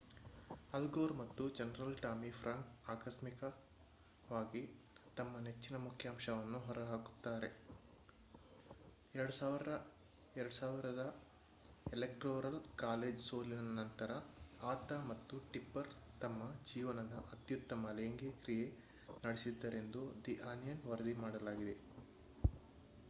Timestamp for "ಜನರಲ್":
1.49-1.97